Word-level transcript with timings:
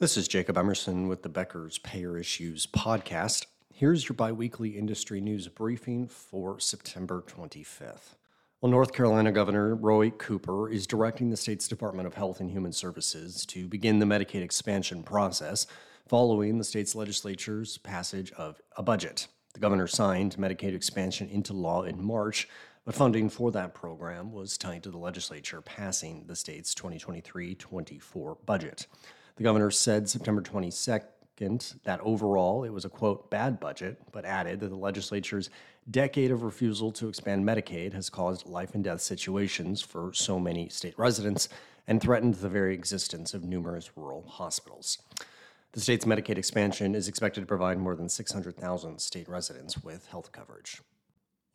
This 0.00 0.16
is 0.16 0.28
Jacob 0.28 0.56
Emerson 0.56 1.08
with 1.08 1.24
the 1.24 1.28
Becker's 1.28 1.78
Payer 1.78 2.16
Issues 2.16 2.68
podcast. 2.68 3.46
Here's 3.74 4.08
your 4.08 4.14
biweekly 4.14 4.78
industry 4.78 5.20
news 5.20 5.48
briefing 5.48 6.06
for 6.06 6.60
September 6.60 7.24
25th. 7.26 8.14
Well, 8.60 8.70
North 8.70 8.92
Carolina 8.92 9.32
Governor 9.32 9.74
Roy 9.74 10.10
Cooper 10.10 10.70
is 10.70 10.86
directing 10.86 11.30
the 11.30 11.36
state's 11.36 11.66
Department 11.66 12.06
of 12.06 12.14
Health 12.14 12.38
and 12.38 12.48
Human 12.48 12.72
Services 12.72 13.44
to 13.46 13.66
begin 13.66 13.98
the 13.98 14.06
Medicaid 14.06 14.40
expansion 14.40 15.02
process 15.02 15.66
following 16.06 16.58
the 16.58 16.64
state's 16.64 16.94
legislature's 16.94 17.78
passage 17.78 18.30
of 18.38 18.60
a 18.76 18.84
budget. 18.84 19.26
The 19.54 19.60
governor 19.60 19.88
signed 19.88 20.36
Medicaid 20.36 20.76
expansion 20.76 21.28
into 21.28 21.54
law 21.54 21.82
in 21.82 22.00
March, 22.00 22.48
but 22.84 22.94
funding 22.94 23.28
for 23.28 23.50
that 23.50 23.74
program 23.74 24.30
was 24.30 24.56
tied 24.56 24.84
to 24.84 24.92
the 24.92 24.96
legislature 24.96 25.60
passing 25.60 26.22
the 26.28 26.36
state's 26.36 26.72
2023 26.72 27.56
24 27.56 28.38
budget. 28.46 28.86
The 29.38 29.44
governor 29.44 29.70
said 29.70 30.08
September 30.08 30.42
22nd 30.42 31.82
that 31.84 32.00
overall 32.00 32.64
it 32.64 32.72
was 32.72 32.84
a 32.84 32.88
quote 32.88 33.30
bad 33.30 33.60
budget, 33.60 33.96
but 34.10 34.24
added 34.24 34.58
that 34.58 34.70
the 34.70 34.76
legislature's 34.76 35.48
decade 35.88 36.32
of 36.32 36.42
refusal 36.42 36.90
to 36.90 37.08
expand 37.08 37.44
Medicaid 37.44 37.92
has 37.92 38.10
caused 38.10 38.48
life 38.48 38.74
and 38.74 38.82
death 38.82 39.00
situations 39.00 39.80
for 39.80 40.12
so 40.12 40.40
many 40.40 40.68
state 40.68 40.98
residents 40.98 41.48
and 41.86 42.02
threatened 42.02 42.34
the 42.34 42.48
very 42.48 42.74
existence 42.74 43.32
of 43.32 43.44
numerous 43.44 43.96
rural 43.96 44.24
hospitals. 44.26 44.98
The 45.70 45.80
state's 45.80 46.04
Medicaid 46.04 46.36
expansion 46.36 46.96
is 46.96 47.06
expected 47.06 47.42
to 47.42 47.46
provide 47.46 47.78
more 47.78 47.94
than 47.94 48.08
600,000 48.08 49.00
state 49.00 49.28
residents 49.28 49.84
with 49.84 50.08
health 50.08 50.32
coverage. 50.32 50.82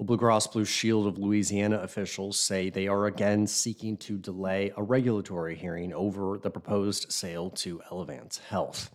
Well, 0.04 0.18
Blue 0.18 0.18
Cross 0.18 0.48
Blue 0.48 0.66
Shield 0.66 1.08
of 1.08 1.18
Louisiana 1.18 1.78
officials 1.78 2.38
say 2.38 2.70
they 2.70 2.90
are 2.90 3.06
again 3.06 3.48
seeking 3.48 3.96
to 4.00 4.18
delay 4.18 4.74
a 4.76 4.84
regulatory 4.84 5.56
hearing 5.56 5.94
over 5.94 6.38
the 6.38 6.50
proposed 6.50 7.10
sale 7.10 7.50
to 7.52 7.82
Elevance 7.90 8.40
Health. 8.40 8.94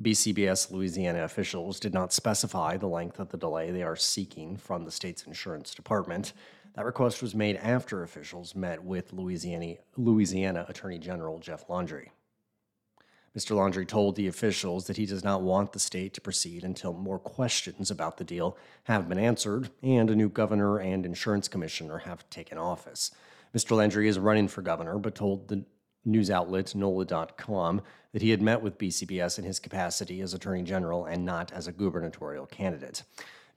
BCBS 0.00 0.70
Louisiana 0.70 1.24
officials 1.24 1.80
did 1.80 1.92
not 1.92 2.12
specify 2.12 2.76
the 2.76 2.86
length 2.86 3.18
of 3.18 3.30
the 3.30 3.36
delay 3.36 3.72
they 3.72 3.82
are 3.82 3.96
seeking 3.96 4.56
from 4.56 4.84
the 4.84 4.92
state's 4.92 5.24
insurance 5.24 5.74
department. 5.74 6.34
That 6.76 6.84
request 6.84 7.20
was 7.20 7.34
made 7.34 7.56
after 7.56 8.04
officials 8.04 8.54
met 8.54 8.80
with 8.80 9.12
Louisiana, 9.12 9.78
Louisiana 9.96 10.66
Attorney 10.68 11.00
General 11.00 11.40
Jeff 11.40 11.68
Landry. 11.68 12.12
Mr. 13.36 13.56
Landry 13.56 13.84
told 13.84 14.14
the 14.14 14.28
officials 14.28 14.86
that 14.86 14.96
he 14.96 15.06
does 15.06 15.24
not 15.24 15.42
want 15.42 15.72
the 15.72 15.80
state 15.80 16.14
to 16.14 16.20
proceed 16.20 16.62
until 16.62 16.92
more 16.92 17.18
questions 17.18 17.90
about 17.90 18.16
the 18.16 18.24
deal 18.24 18.56
have 18.84 19.08
been 19.08 19.18
answered 19.18 19.70
and 19.82 20.08
a 20.08 20.14
new 20.14 20.28
governor 20.28 20.78
and 20.78 21.04
insurance 21.04 21.48
commissioner 21.48 21.98
have 21.98 22.28
taken 22.30 22.58
office. 22.58 23.10
Mr. 23.52 23.76
Landry 23.76 24.06
is 24.06 24.20
running 24.20 24.46
for 24.46 24.62
governor, 24.62 24.98
but 24.98 25.16
told 25.16 25.48
the 25.48 25.64
news 26.04 26.30
outlet 26.30 26.74
NOLA.com 26.76 27.82
that 28.12 28.22
he 28.22 28.30
had 28.30 28.40
met 28.40 28.62
with 28.62 28.78
BCBS 28.78 29.38
in 29.38 29.44
his 29.44 29.58
capacity 29.58 30.20
as 30.20 30.32
Attorney 30.32 30.62
General 30.62 31.04
and 31.04 31.24
not 31.24 31.50
as 31.52 31.66
a 31.66 31.72
gubernatorial 31.72 32.46
candidate. 32.46 33.02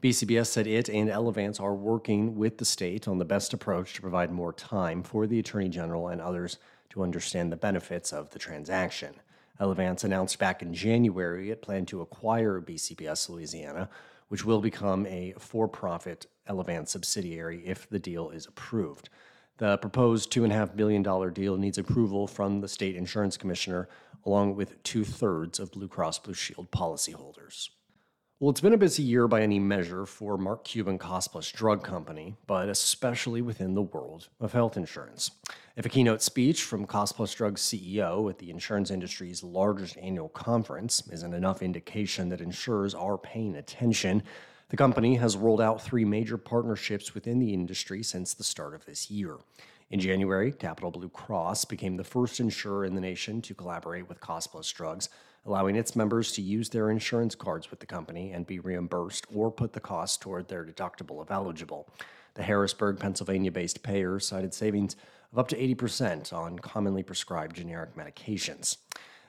BCBS 0.02 0.48
said 0.48 0.66
it 0.66 0.90
and 0.90 1.10
Elevance 1.10 1.60
are 1.60 1.76
working 1.76 2.36
with 2.36 2.58
the 2.58 2.66
state 2.66 3.08
on 3.08 3.20
the 3.20 3.26
best 3.26 3.54
approach 3.54 3.94
to 3.94 4.02
provide 4.02 4.32
more 4.32 4.54
time 4.54 5.04
for 5.04 5.28
the 5.28 5.38
Attorney 5.40 5.70
General 5.70 6.08
and 6.08 6.22
others 6.22 6.58
to 6.90 7.04
understand 7.04 7.52
the 7.52 7.58
benefits 7.58 8.12
of 8.12 8.32
the 8.32 8.40
transaction. 8.40 9.14
Elevance 9.60 10.04
announced 10.04 10.40
back 10.40 10.62
in 10.62 10.74
January 10.74 11.50
it 11.50 11.62
planned 11.62 11.88
to 11.88 12.02
acquire 12.02 12.62
BCBS 12.62 13.30
Louisiana, 13.30 13.90
which 14.28 14.46
will 14.46 14.62
become 14.62 15.06
a 15.06 15.34
for 15.40 15.68
profit 15.68 16.28
Elevance 16.48 16.90
subsidiary 16.90 17.64
if 17.66 17.90
the 17.90 18.00
deal 18.00 18.30
is 18.30 18.46
approved. 18.46 19.10
The 19.58 19.78
proposed 19.78 20.32
$2.5 20.32 20.76
billion 20.76 21.04
deal 21.34 21.58
needs 21.58 21.78
approval 21.78 22.28
from 22.28 22.62
the 22.62 22.68
state 22.68 22.96
insurance 22.96 23.38
commissioner, 23.38 23.90
along 24.26 24.56
with 24.56 24.82
two 24.84 25.04
thirds 25.04 25.60
of 25.60 25.72
Blue 25.72 25.88
Cross 25.88 26.20
Blue 26.20 26.36
Shield 26.36 26.70
policyholders. 26.72 27.70
Well, 28.40 28.52
it's 28.52 28.62
been 28.62 28.74
a 28.74 28.78
busy 28.78 29.02
year 29.02 29.28
by 29.28 29.42
any 29.42 29.58
measure 29.58 30.06
for 30.06 30.38
Mark 30.38 30.64
Cuban 30.64 31.00
Cost 31.00 31.32
Plus 31.32 31.52
Drug 31.52 31.84
Company, 31.84 32.36
but 32.46 32.70
especially 32.70 33.42
within 33.42 33.74
the 33.74 33.82
world 33.82 34.28
of 34.40 34.54
health 34.54 34.78
insurance. 34.78 35.32
If 35.76 35.88
a 35.88 35.90
keynote 35.90 36.22
speech 36.22 36.62
from 36.62 36.86
Cost 36.86 37.16
Plus 37.16 37.34
Drug's 37.34 37.64
CEO 37.64 38.30
at 38.30 38.38
the 38.38 38.52
insurance 38.52 38.92
industry's 38.92 39.42
largest 39.42 39.98
annual 39.98 40.30
conference 40.30 41.02
isn't 41.12 41.34
enough 41.34 41.64
indication 41.64 42.30
that 42.30 42.40
insurers 42.40 42.94
are 42.94 43.18
paying 43.18 43.56
attention, 43.56 44.22
the 44.70 44.78
company 44.78 45.16
has 45.16 45.36
rolled 45.36 45.60
out 45.60 45.82
three 45.82 46.06
major 46.06 46.38
partnerships 46.38 47.16
within 47.16 47.40
the 47.40 47.56
industry 47.56 48.04
since 48.04 48.36
the 48.36 48.44
start 48.44 48.76
of 48.76 48.86
this 48.86 49.10
year. 49.10 49.38
In 49.90 50.00
January, 50.00 50.52
Capital 50.52 50.92
Blue 50.92 51.10
Cross 51.10 51.66
became 51.66 51.96
the 51.96 52.04
first 52.04 52.40
insurer 52.40 52.86
in 52.86 52.96
the 52.96 53.02
nation 53.02 53.42
to 53.44 53.54
collaborate 53.54 54.10
with 54.10 54.20
Cost 54.20 54.52
Plus 54.52 54.70
Drugs 54.72 55.10
allowing 55.48 55.78
its 55.78 55.96
members 55.96 56.34
to 56.34 56.42
use 56.42 56.70
their 56.70 56.92
insurance 56.92 57.34
cards 57.34 57.72
with 57.72 57.80
the 57.80 57.86
company 57.86 58.32
and 58.32 58.46
be 58.46 58.60
reimbursed 58.60 59.26
or 59.34 59.50
put 59.50 59.74
the 59.74 59.80
cost 59.80 60.22
toward 60.22 60.48
their 60.48 60.66
deductible 60.66 61.24
if 61.24 61.32
eligible. 61.32 61.90
The 62.34 62.44
Harrisburg, 62.44 63.00
Pennsylvania 63.00 63.52
based 63.52 63.82
payer 63.82 64.20
cited 64.20 64.54
savings 64.54 64.96
of 65.32 65.40
up 65.40 65.48
to 65.48 65.56
80% 65.56 66.34
on 66.34 66.60
commonly 66.60 67.02
prescribed 67.02 67.56
generic 67.56 67.96
medications. 67.96 68.78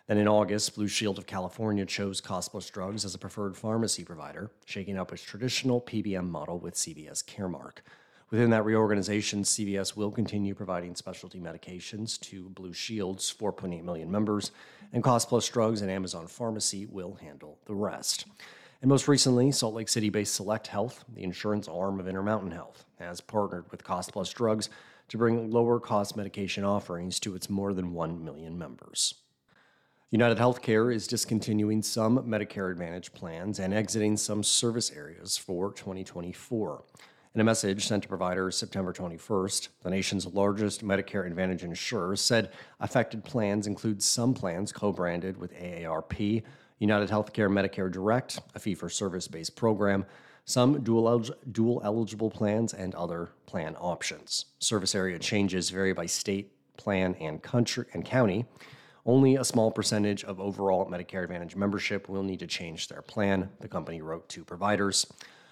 Then 0.09 0.19
in 0.19 0.27
August, 0.27 0.75
Blue 0.75 0.89
Shield 0.89 1.19
of 1.19 1.27
California 1.27 1.87
chose 1.87 2.21
Cost 2.21 2.51
Plus 2.51 2.69
Drugs 2.69 3.05
as 3.05 3.15
a 3.15 3.19
preferred 3.19 3.57
pharmacy 3.57 4.05
provider, 4.05 4.51
shaking 4.65 4.99
up 4.99 5.13
its 5.13 5.23
traditional 5.23 5.81
PBM 5.81 6.29
model 6.29 6.59
with 6.59 6.75
CVS 6.75 7.25
Caremark. 7.25 7.83
Within 8.31 8.51
that 8.51 8.67
reorganization, 8.67 9.43
CVS 9.43 9.97
will 9.97 10.11
continue 10.11 10.55
providing 10.55 10.95
specialty 10.95 11.41
medications 11.41 12.21
to 12.21 12.51
Blue 12.51 12.75
Shield's 12.75 13.33
4.8 13.33 13.83
million 13.83 14.11
members, 14.11 14.51
and 14.93 15.03
Cost 15.03 15.31
Plus 15.31 15.49
Drugs 15.49 15.81
and 15.81 15.91
Amazon 15.91 16.27
Pharmacy 16.27 16.85
will 16.85 17.15
handle 17.15 17.59
the 17.65 17.75
rest. 17.75 18.27
And 18.83 18.91
most 18.91 19.09
recently, 19.09 19.51
Salt 19.51 19.75
Lake 19.75 19.89
City 19.89 20.11
based 20.11 20.35
Select 20.35 20.67
Health, 20.67 21.07
the 21.15 21.23
insurance 21.23 21.69
arm 21.69 21.99
of 21.99 22.07
Intermountain 22.07 22.51
Health, 22.51 22.85
has 22.99 23.23
partnered 23.23 23.65
with 23.71 23.83
Cost 23.83 24.13
Plus 24.13 24.31
Drugs 24.31 24.69
to 25.09 25.17
bring 25.17 25.51
lower 25.51 25.81
cost 25.81 26.15
medication 26.15 26.65
offerings 26.65 27.19
to 27.21 27.35
its 27.35 27.49
more 27.49 27.73
than 27.73 27.95
1 27.95 28.23
million 28.23 28.59
members. 28.59 29.15
United 30.11 30.37
Healthcare 30.37 30.95
is 30.95 31.07
discontinuing 31.07 31.83
some 31.83 32.19
Medicare 32.25 32.71
Advantage 32.71 33.13
plans 33.15 33.59
and 33.59 33.73
exiting 33.73 34.19
some 34.19 34.43
service 34.43 34.93
areas 34.93 35.39
for 35.39 35.73
2024. 35.73 36.85
In 37.39 37.43
a 37.43 37.45
message 37.45 37.87
sent 37.87 38.03
to 38.03 38.09
providers 38.09 38.57
September 38.57 38.93
21st, 38.93 39.69
the 39.85 39.91
nation's 39.91 40.27
largest 40.27 40.85
Medicare 40.85 41.25
Advantage 41.25 41.63
insurer 41.63 42.17
said 42.17 42.51
affected 42.81 43.23
plans 43.23 43.69
include 43.69 44.03
some 44.03 44.35
plans 44.35 44.73
co 44.73 44.91
branded 44.91 45.37
with 45.37 45.55
AARP, 45.55 46.43
United 46.81 47.09
Healthcare 47.09 47.49
Medicare 47.49 47.93
Direct, 47.93 48.41
a 48.57 48.59
fee 48.59 48.75
for 48.75 48.89
service 48.89 49.29
based 49.29 49.55
program, 49.55 50.05
some 50.47 50.83
dual, 50.83 51.25
dual 51.53 51.81
eligible 51.85 52.29
plans, 52.29 52.75
and 52.75 52.93
other 52.97 53.29
plan 53.47 53.77
options. 53.79 54.47
Service 54.59 54.97
area 54.97 55.21
changes 55.21 55.71
vary 55.71 55.93
by 55.93 56.07
state, 56.07 56.51
plan, 56.77 57.15
and 57.21 57.41
country 57.41 57.85
and 57.95 58.05
county. 58.05 58.47
Only 59.07 59.37
a 59.37 59.45
small 59.45 59.71
percentage 59.71 60.25
of 60.25 60.41
overall 60.41 60.91
Medicare 60.91 61.23
Advantage 61.23 61.55
membership 61.55 62.09
will 62.09 62.25
need 62.25 62.41
to 62.41 62.49
change 62.49 62.89
their 62.89 63.01
plan, 63.01 63.49
the 63.61 63.69
company 63.69 64.03
wrote 64.03 64.29
to 64.31 64.45
providers. 64.45 65.07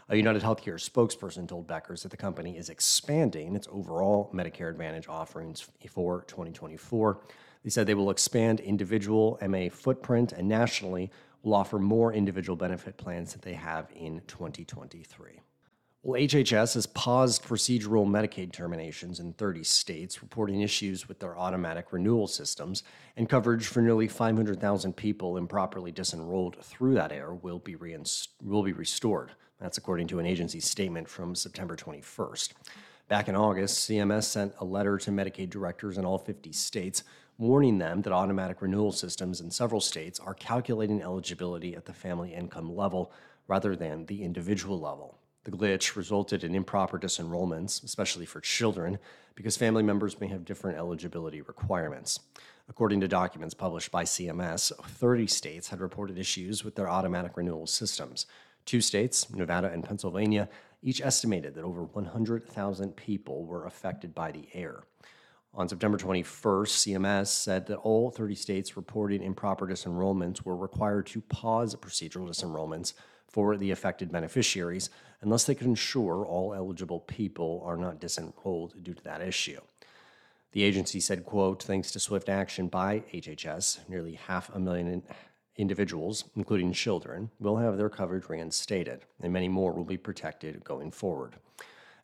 A 0.08 0.16
United 0.16 0.40
Healthcare 0.40 0.78
spokesperson 0.78 1.48
told 1.48 1.66
Beckers 1.66 2.02
that 2.02 2.10
the 2.10 2.16
company 2.16 2.56
is 2.56 2.68
expanding 2.68 3.56
its 3.56 3.66
overall 3.72 4.30
Medicare 4.32 4.70
Advantage 4.70 5.08
offerings 5.08 5.66
for 5.90 6.22
2024. 6.28 7.18
They 7.64 7.70
said 7.70 7.88
they 7.88 7.94
will 7.94 8.10
expand 8.10 8.60
individual 8.60 9.36
MA 9.44 9.68
footprint 9.68 10.30
and 10.30 10.46
nationally 10.46 11.10
will 11.42 11.54
offer 11.54 11.80
more 11.80 12.12
individual 12.12 12.54
benefit 12.54 12.96
plans 12.96 13.32
that 13.32 13.42
they 13.42 13.54
have 13.54 13.90
in 13.96 14.22
2023. 14.28 15.40
Well, 16.04 16.20
HHS 16.20 16.74
has 16.74 16.86
paused 16.86 17.42
procedural 17.42 18.06
Medicaid 18.06 18.52
terminations 18.52 19.18
in 19.18 19.32
30 19.32 19.64
states, 19.64 20.22
reporting 20.22 20.60
issues 20.60 21.08
with 21.08 21.18
their 21.18 21.36
automatic 21.36 21.92
renewal 21.92 22.28
systems, 22.28 22.84
and 23.16 23.28
coverage 23.28 23.66
for 23.66 23.82
nearly 23.82 24.06
500,000 24.06 24.92
people 24.94 25.36
improperly 25.36 25.90
disenrolled 25.90 26.62
through 26.62 26.94
that 26.94 27.10
error 27.10 27.34
will 27.34 27.58
be, 27.58 27.74
will 28.44 28.62
be 28.62 28.72
restored. 28.72 29.32
That's 29.60 29.78
according 29.78 30.08
to 30.08 30.18
an 30.18 30.26
agency 30.26 30.60
statement 30.60 31.08
from 31.08 31.34
September 31.34 31.76
21st. 31.76 32.52
Back 33.08 33.28
in 33.28 33.36
August, 33.36 33.88
CMS 33.88 34.24
sent 34.24 34.52
a 34.58 34.64
letter 34.64 34.98
to 34.98 35.10
Medicaid 35.10 35.48
directors 35.48 35.96
in 35.96 36.04
all 36.04 36.18
50 36.18 36.52
states 36.52 37.04
warning 37.38 37.78
them 37.78 38.02
that 38.02 38.12
automatic 38.12 38.62
renewal 38.62 38.92
systems 38.92 39.40
in 39.40 39.50
several 39.50 39.80
states 39.80 40.18
are 40.18 40.34
calculating 40.34 41.02
eligibility 41.02 41.74
at 41.76 41.84
the 41.84 41.92
family 41.92 42.34
income 42.34 42.74
level 42.74 43.12
rather 43.46 43.76
than 43.76 44.06
the 44.06 44.22
individual 44.22 44.80
level. 44.80 45.18
The 45.44 45.50
glitch 45.52 45.94
resulted 45.94 46.42
in 46.42 46.54
improper 46.54 46.98
disenrollments, 46.98 47.84
especially 47.84 48.26
for 48.26 48.40
children, 48.40 48.98
because 49.36 49.56
family 49.56 49.82
members 49.82 50.18
may 50.18 50.26
have 50.28 50.44
different 50.44 50.78
eligibility 50.78 51.40
requirements. 51.40 52.18
According 52.68 53.00
to 53.02 53.08
documents 53.08 53.54
published 53.54 53.92
by 53.92 54.02
CMS, 54.02 54.72
30 54.84 55.28
states 55.28 55.68
had 55.68 55.80
reported 55.80 56.18
issues 56.18 56.64
with 56.64 56.74
their 56.74 56.88
automatic 56.88 57.36
renewal 57.36 57.68
systems. 57.68 58.26
Two 58.66 58.80
states, 58.80 59.32
Nevada 59.32 59.70
and 59.70 59.84
Pennsylvania, 59.84 60.48
each 60.82 61.00
estimated 61.00 61.54
that 61.54 61.64
over 61.64 61.84
100,000 61.84 62.96
people 62.96 63.44
were 63.44 63.64
affected 63.64 64.14
by 64.14 64.32
the 64.32 64.48
error. 64.52 64.84
On 65.54 65.68
September 65.68 65.96
21st, 65.96 66.98
CMS 66.98 67.28
said 67.28 67.66
that 67.66 67.78
all 67.78 68.10
30 68.10 68.34
states 68.34 68.76
reporting 68.76 69.22
improper 69.22 69.66
disenrollments 69.66 70.44
were 70.44 70.56
required 70.56 71.06
to 71.06 71.22
pause 71.22 71.74
procedural 71.76 72.28
disenrollments 72.28 72.92
for 73.26 73.56
the 73.56 73.70
affected 73.70 74.12
beneficiaries 74.12 74.90
unless 75.22 75.44
they 75.44 75.54
could 75.54 75.66
ensure 75.66 76.26
all 76.26 76.52
eligible 76.52 77.00
people 77.00 77.62
are 77.64 77.76
not 77.76 78.00
disenrolled 78.00 78.82
due 78.82 78.94
to 78.94 79.02
that 79.04 79.22
issue. 79.22 79.60
The 80.52 80.62
agency 80.62 81.00
said, 81.00 81.24
quote, 81.24 81.62
thanks 81.62 81.90
to 81.92 82.00
swift 82.00 82.28
action 82.28 82.68
by 82.68 83.04
HHS, 83.12 83.88
nearly 83.88 84.14
half 84.14 84.54
a 84.54 84.58
million 84.58 85.02
individuals, 85.56 86.24
including 86.34 86.72
children, 86.72 87.30
will 87.40 87.56
have 87.56 87.76
their 87.76 87.88
coverage 87.88 88.28
reinstated, 88.28 89.04
and 89.20 89.32
many 89.32 89.48
more 89.48 89.72
will 89.72 89.84
be 89.84 89.96
protected 89.96 90.62
going 90.64 90.90
forward. 90.90 91.36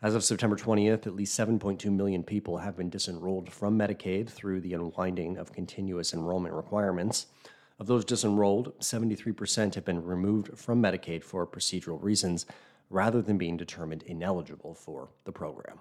As 0.02 0.14
of 0.16 0.24
September 0.24 0.56
20th, 0.56 1.06
at 1.06 1.14
least 1.14 1.38
7.2 1.38 1.84
million 1.92 2.24
people 2.24 2.58
have 2.58 2.76
been 2.76 2.90
disenrolled 2.90 3.50
from 3.52 3.78
Medicaid 3.78 4.28
through 4.28 4.60
the 4.60 4.74
unwinding 4.74 5.36
of 5.36 5.52
continuous 5.52 6.12
enrollment 6.12 6.54
requirements. 6.54 7.26
Of 7.78 7.86
those 7.86 8.04
disenrolled, 8.04 8.72
73% 8.80 9.74
have 9.76 9.84
been 9.84 10.04
removed 10.04 10.58
from 10.58 10.82
Medicaid 10.82 11.22
for 11.22 11.46
procedural 11.46 12.02
reasons 12.02 12.46
rather 12.90 13.22
than 13.22 13.38
being 13.38 13.56
determined 13.56 14.02
ineligible 14.02 14.74
for 14.74 15.08
the 15.24 15.32
program. 15.32 15.78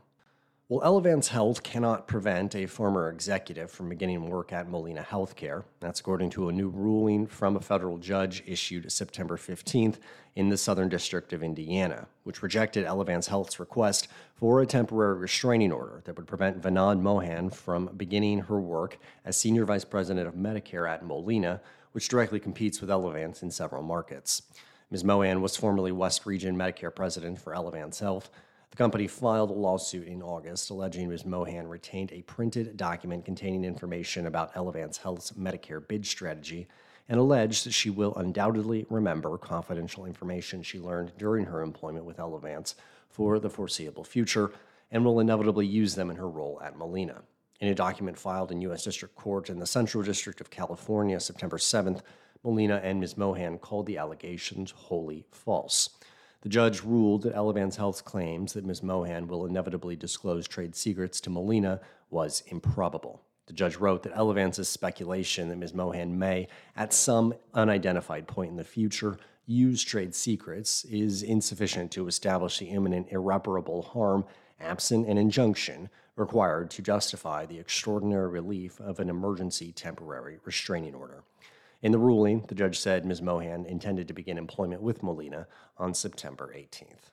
Well, 0.72 0.90
Elevance 0.90 1.28
Health 1.28 1.64
cannot 1.64 2.08
prevent 2.08 2.56
a 2.56 2.66
former 2.66 3.10
executive 3.10 3.70
from 3.70 3.90
beginning 3.90 4.30
work 4.30 4.54
at 4.54 4.70
Molina 4.70 5.02
Healthcare. 5.02 5.66
That's 5.82 6.00
according 6.00 6.30
to 6.30 6.48
a 6.48 6.54
new 6.54 6.70
ruling 6.70 7.28
from 7.28 7.58
a 7.58 7.60
federal 7.60 7.98
judge 7.98 8.42
issued 8.48 8.90
September 8.90 9.36
15th 9.36 9.98
in 10.38 10.48
the 10.48 10.56
Southern 10.56 10.88
District 10.88 11.34
of 11.34 11.44
Indiana, 11.44 12.08
which 12.24 12.42
rejected 12.42 12.86
Elevance 12.86 13.28
Health's 13.28 13.60
request 13.60 14.08
for 14.34 14.62
a 14.62 14.66
temporary 14.66 15.16
restraining 15.18 15.74
order 15.74 16.04
that 16.06 16.16
would 16.16 16.26
prevent 16.26 16.62
Vinod 16.62 17.02
Mohan 17.02 17.50
from 17.50 17.90
beginning 17.98 18.40
her 18.40 18.62
work 18.62 18.98
as 19.26 19.36
Senior 19.36 19.66
Vice 19.66 19.84
President 19.84 20.26
of 20.26 20.36
Medicare 20.36 20.90
at 20.90 21.04
Molina, 21.06 21.60
which 21.92 22.08
directly 22.08 22.40
competes 22.40 22.80
with 22.80 22.90
Elevance 22.90 23.44
in 23.44 23.52
several 23.52 23.84
markets. 23.84 24.44
Ms. 24.90 25.04
Mohan 25.04 25.42
was 25.42 25.58
formerly 25.58 25.92
West 25.92 26.26
Region 26.26 26.56
Medicare 26.56 26.96
President 26.96 27.42
for 27.42 27.52
Elevance 27.52 28.00
Health. 28.00 28.30
The 28.72 28.78
company 28.78 29.06
filed 29.08 29.50
a 29.50 29.54
lawsuit 29.54 30.08
in 30.08 30.22
August 30.22 30.70
alleging 30.70 31.10
Ms. 31.10 31.26
Mohan 31.26 31.68
retained 31.68 32.14
a 32.14 32.22
printed 32.22 32.78
document 32.78 33.26
containing 33.26 33.66
information 33.66 34.26
about 34.26 34.54
Elevance 34.56 34.98
Health's 34.98 35.32
Medicare 35.32 35.86
bid 35.86 36.06
strategy 36.06 36.70
and 37.10 37.20
alleged 37.20 37.66
that 37.66 37.74
she 37.74 37.90
will 37.90 38.16
undoubtedly 38.16 38.86
remember 38.90 39.38
confidential 39.38 40.06
information 40.06 40.64
she 40.64 40.80
learned 40.80 41.12
during 41.18 41.46
her 41.46 41.62
employment 41.62 42.06
with 42.06 42.18
Elevance 42.18 42.76
for 43.10 43.40
the 43.40 43.50
foreseeable 43.50 44.06
future 44.06 44.54
and 44.90 45.04
will 45.04 45.20
inevitably 45.20 45.68
use 45.68 45.96
them 45.96 46.10
in 46.10 46.16
her 46.16 46.30
role 46.30 46.62
at 46.64 46.78
Molina. 46.78 47.24
In 47.60 47.68
a 47.68 47.76
document 47.76 48.18
filed 48.18 48.54
in 48.54 48.62
U.S. 48.62 48.86
District 48.86 49.16
Court 49.16 49.50
in 49.50 49.60
the 49.60 49.68
Central 49.68 50.02
District 50.02 50.40
of 50.40 50.50
California 50.50 51.20
September 51.20 51.58
7th, 51.58 52.04
Molina 52.42 52.80
and 52.82 53.02
Ms. 53.02 53.18
Mohan 53.18 53.58
called 53.58 53.86
the 53.86 53.98
allegations 53.98 54.72
wholly 54.72 55.26
false. 55.30 55.90
The 56.42 56.50
judge 56.50 56.82
ruled 56.82 57.22
that 57.24 57.36
Elevance 57.36 57.76
Health's 57.76 58.02
claims 58.02 58.54
that 58.54 58.66
Ms. 58.66 58.82
Mohan 58.82 59.28
will 59.28 59.46
inevitably 59.46 59.96
disclose 59.96 60.48
trade 60.48 60.76
secrets 60.76 61.22
to 61.22 61.30
Molina 61.30 61.82
was 62.10 62.42
improbable. 62.48 63.22
The 63.46 63.54
judge 63.54 63.78
wrote 63.78 64.04
that 64.04 64.14
Elevance's 64.14 64.68
speculation 64.68 65.50
that 65.50 65.58
Ms. 65.58 65.76
Mohan 65.76 66.18
may, 66.18 66.48
at 66.76 66.94
some 66.94 67.36
unidentified 67.54 68.28
point 68.28 68.50
in 68.50 68.58
the 68.58 68.64
future, 68.64 69.18
use 69.46 69.84
trade 69.84 70.16
secrets 70.16 70.84
is 70.86 71.22
insufficient 71.22 71.92
to 71.92 72.08
establish 72.08 72.58
the 72.58 72.70
imminent 72.70 73.12
irreparable 73.12 73.84
harm 73.84 74.26
absent 74.60 75.08
an 75.08 75.18
injunction 75.18 75.90
required 76.16 76.70
to 76.72 76.82
justify 76.82 77.46
the 77.46 77.60
extraordinary 77.60 78.30
relief 78.30 78.80
of 78.80 79.00
an 79.00 79.10
emergency 79.10 79.72
temporary 79.72 80.38
restraining 80.44 80.96
order. 80.96 81.24
In 81.82 81.92
the 81.92 81.98
ruling, 81.98 82.46
the 82.48 82.56
judge 82.56 82.78
said 82.78 83.06
Ms. 83.06 83.22
Mohan 83.22 83.66
intended 83.66 84.08
to 84.08 84.14
begin 84.14 84.38
employment 84.38 84.84
with 84.84 85.02
Molina 85.02 85.48
on 85.78 85.96
September 85.96 86.54
18th. 86.56 87.10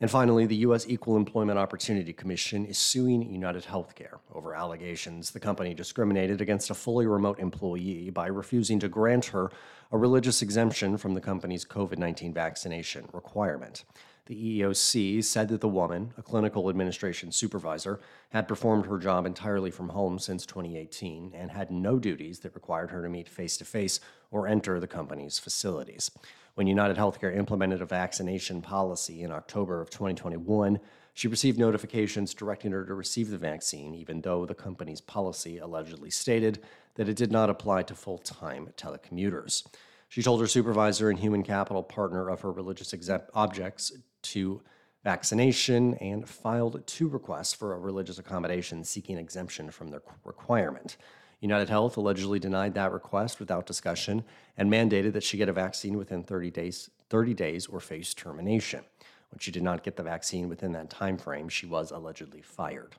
And 0.00 0.10
finally, 0.10 0.46
the 0.46 0.56
U.S. 0.56 0.86
Equal 0.88 1.16
Employment 1.16 1.58
Opportunity 1.58 2.12
Commission 2.12 2.64
is 2.64 2.78
suing 2.78 3.30
United 3.30 3.64
Healthcare 3.64 4.18
over 4.34 4.54
allegations 4.54 5.30
the 5.30 5.38
company 5.38 5.74
discriminated 5.74 6.40
against 6.40 6.70
a 6.70 6.74
fully 6.74 7.06
remote 7.06 7.38
employee 7.38 8.08
by 8.08 8.26
refusing 8.26 8.80
to 8.80 8.88
grant 8.88 9.26
her 9.26 9.50
a 9.92 9.98
religious 9.98 10.40
exemption 10.40 10.96
from 10.96 11.12
the 11.14 11.20
company's 11.20 11.66
COVID 11.66 11.98
19 11.98 12.32
vaccination 12.32 13.08
requirement. 13.12 13.84
The 14.30 14.60
EEOC 14.60 15.24
said 15.24 15.48
that 15.48 15.60
the 15.60 15.66
woman, 15.66 16.14
a 16.16 16.22
clinical 16.22 16.70
administration 16.70 17.32
supervisor, 17.32 17.98
had 18.28 18.46
performed 18.46 18.86
her 18.86 18.96
job 18.96 19.26
entirely 19.26 19.72
from 19.72 19.88
home 19.88 20.20
since 20.20 20.46
2018 20.46 21.32
and 21.34 21.50
had 21.50 21.72
no 21.72 21.98
duties 21.98 22.38
that 22.38 22.54
required 22.54 22.92
her 22.92 23.02
to 23.02 23.08
meet 23.08 23.28
face 23.28 23.56
to 23.56 23.64
face 23.64 23.98
or 24.30 24.46
enter 24.46 24.78
the 24.78 24.86
company's 24.86 25.40
facilities. 25.40 26.12
When 26.54 26.68
United 26.68 26.96
Healthcare 26.96 27.36
implemented 27.36 27.82
a 27.82 27.86
vaccination 27.86 28.62
policy 28.62 29.24
in 29.24 29.32
October 29.32 29.80
of 29.80 29.90
2021, 29.90 30.78
she 31.12 31.26
received 31.26 31.58
notifications 31.58 32.32
directing 32.32 32.70
her 32.70 32.84
to 32.84 32.94
receive 32.94 33.30
the 33.30 33.36
vaccine, 33.36 33.96
even 33.96 34.20
though 34.20 34.46
the 34.46 34.54
company's 34.54 35.00
policy 35.00 35.58
allegedly 35.58 36.10
stated 36.10 36.62
that 36.94 37.08
it 37.08 37.16
did 37.16 37.32
not 37.32 37.50
apply 37.50 37.82
to 37.82 37.96
full 37.96 38.18
time 38.18 38.68
telecommuters. 38.76 39.64
She 40.10 40.24
told 40.24 40.40
her 40.40 40.48
supervisor 40.48 41.08
and 41.08 41.16
human 41.16 41.44
capital 41.44 41.84
partner 41.84 42.28
of 42.28 42.40
her 42.40 42.50
religious 42.50 42.92
exempt 42.92 43.30
objects 43.32 43.92
to 44.22 44.60
vaccination 45.04 45.94
and 45.94 46.28
filed 46.28 46.84
two 46.84 47.06
requests 47.06 47.54
for 47.54 47.74
a 47.74 47.78
religious 47.78 48.18
accommodation 48.18 48.82
seeking 48.82 49.18
exemption 49.18 49.70
from 49.70 49.86
the 49.88 50.02
requirement. 50.24 50.96
United 51.38 51.68
Health 51.68 51.96
allegedly 51.96 52.40
denied 52.40 52.74
that 52.74 52.92
request 52.92 53.38
without 53.38 53.66
discussion 53.66 54.24
and 54.58 54.68
mandated 54.68 55.12
that 55.12 55.22
she 55.22 55.38
get 55.38 55.48
a 55.48 55.52
vaccine 55.52 55.96
within 55.96 56.24
30 56.24 56.50
days, 56.50 56.90
30 57.08 57.32
days 57.32 57.66
or 57.66 57.78
face 57.78 58.12
termination. 58.12 58.82
When 59.30 59.38
she 59.38 59.52
did 59.52 59.62
not 59.62 59.84
get 59.84 59.94
the 59.94 60.02
vaccine 60.02 60.48
within 60.48 60.72
that 60.72 60.90
time 60.90 61.18
frame, 61.18 61.48
she 61.48 61.66
was 61.66 61.92
allegedly 61.92 62.42
fired. 62.42 62.96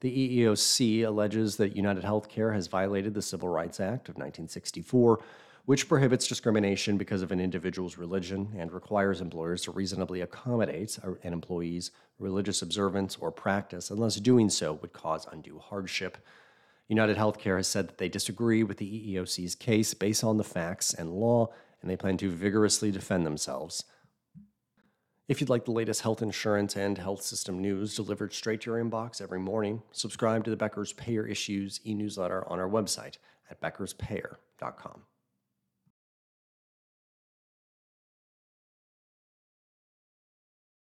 The 0.00 0.44
EEOC 0.44 1.06
alleges 1.06 1.56
that 1.56 1.74
United 1.74 2.04
Healthcare 2.04 2.52
has 2.52 2.66
violated 2.66 3.14
the 3.14 3.22
Civil 3.22 3.48
Rights 3.48 3.80
Act 3.80 4.10
of 4.10 4.16
1964 4.16 5.20
which 5.70 5.88
prohibits 5.88 6.26
discrimination 6.26 6.96
because 6.96 7.22
of 7.22 7.30
an 7.30 7.38
individual's 7.38 7.96
religion 7.96 8.52
and 8.58 8.72
requires 8.72 9.20
employers 9.20 9.62
to 9.62 9.70
reasonably 9.70 10.20
accommodate 10.20 10.98
an 11.22 11.32
employee's 11.32 11.92
religious 12.18 12.60
observance 12.60 13.16
or 13.20 13.30
practice 13.30 13.88
unless 13.88 14.16
doing 14.16 14.50
so 14.50 14.72
would 14.72 14.92
cause 14.92 15.28
undue 15.30 15.60
hardship. 15.60 16.18
United 16.88 17.16
Healthcare 17.16 17.56
has 17.56 17.68
said 17.68 17.86
that 17.86 17.98
they 17.98 18.08
disagree 18.08 18.64
with 18.64 18.78
the 18.78 19.14
EEOC's 19.14 19.54
case 19.54 19.94
based 19.94 20.24
on 20.24 20.38
the 20.38 20.42
facts 20.42 20.92
and 20.92 21.12
law, 21.12 21.46
and 21.80 21.88
they 21.88 21.96
plan 21.96 22.16
to 22.16 22.32
vigorously 22.32 22.90
defend 22.90 23.24
themselves. 23.24 23.84
If 25.28 25.40
you'd 25.40 25.50
like 25.50 25.66
the 25.66 25.70
latest 25.70 26.00
health 26.00 26.20
insurance 26.20 26.74
and 26.74 26.98
health 26.98 27.22
system 27.22 27.60
news 27.62 27.94
delivered 27.94 28.32
straight 28.32 28.62
to 28.62 28.72
your 28.72 28.84
inbox 28.84 29.22
every 29.22 29.38
morning, 29.38 29.84
subscribe 29.92 30.42
to 30.42 30.50
the 30.50 30.56
Becker's 30.56 30.92
Payer 30.94 31.28
Issues 31.28 31.78
e 31.86 31.94
newsletter 31.94 32.44
on 32.48 32.58
our 32.58 32.68
website 32.68 33.18
at 33.48 33.60
beckerspayer.com. 33.60 35.02